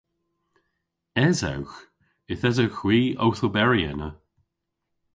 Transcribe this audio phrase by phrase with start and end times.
[1.27, 1.75] Esewgh.
[2.31, 4.09] Yth esewgh hwi owth oberi ena.